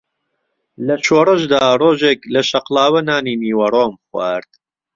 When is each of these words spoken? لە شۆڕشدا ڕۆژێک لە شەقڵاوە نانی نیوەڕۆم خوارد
لە 0.85 0.95
شۆڕشدا 1.05 1.63
ڕۆژێک 1.81 2.19
لە 2.33 2.41
شەقڵاوە 2.49 3.01
نانی 3.09 3.35
نیوەڕۆم 3.41 3.93
خوارد 4.05 4.49